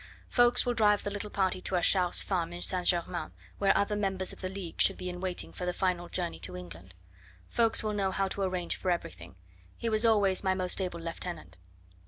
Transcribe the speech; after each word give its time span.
Ffoulkes 0.31 0.65
will 0.65 0.73
drive 0.73 1.03
the 1.03 1.11
little 1.11 1.29
party 1.29 1.61
to 1.61 1.75
Achard's 1.75 2.23
farm 2.23 2.53
in 2.53 2.63
St. 2.63 2.87
Germain, 2.87 3.29
where 3.59 3.77
other 3.77 3.95
members 3.95 4.33
of 4.33 4.41
the 4.41 4.49
League 4.49 4.81
should 4.81 4.97
be 4.97 5.09
in 5.11 5.21
waiting 5.21 5.51
for 5.53 5.63
the 5.67 5.73
final 5.73 6.09
journey 6.09 6.39
to 6.39 6.57
England. 6.57 6.95
Ffoulkes 7.51 7.83
will 7.83 7.93
know 7.93 8.09
how 8.09 8.27
to 8.29 8.41
arrange 8.41 8.77
for 8.77 8.89
everything; 8.89 9.35
he 9.77 9.89
was 9.89 10.03
always 10.03 10.43
my 10.43 10.55
most 10.55 10.81
able 10.81 10.99
lieutenant. 10.99 11.55